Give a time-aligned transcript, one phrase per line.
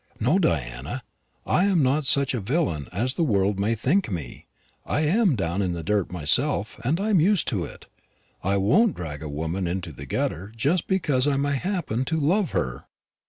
[0.19, 1.03] No, Diana,
[1.45, 4.47] I am not such a villain as the world may think me.
[4.83, 7.85] I am down in the dirt myself, and I'm used to it.
[8.43, 12.49] I won't drag a woman into the gutter just because I may happen to love
[12.49, 12.87] her."